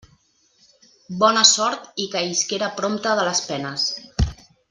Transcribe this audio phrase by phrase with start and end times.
[1.23, 3.87] Bona sort i que isquera prompte de les penes!